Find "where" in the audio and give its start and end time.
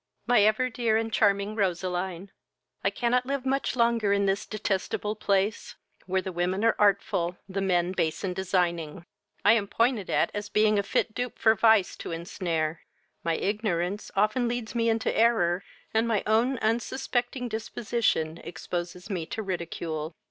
6.07-6.23